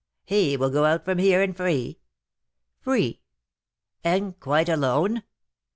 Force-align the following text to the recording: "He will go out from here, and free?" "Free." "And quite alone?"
"He 0.25 0.57
will 0.57 0.71
go 0.71 0.85
out 0.85 1.05
from 1.05 1.19
here, 1.19 1.43
and 1.43 1.55
free?" 1.55 1.99
"Free." 2.81 3.21
"And 4.03 4.39
quite 4.39 4.67
alone?" 4.67 5.21